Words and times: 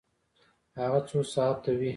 هغه 0.79 0.99
څو 1.09 1.19
ساعته 1.33 1.71
وی؟ 1.79 1.89